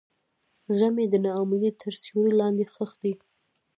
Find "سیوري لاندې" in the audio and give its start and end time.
2.01-2.63